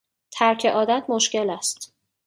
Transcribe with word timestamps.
ترک 0.31 0.65
عادت 0.65 1.05
مشکل 1.09 1.49
است. 1.49 1.93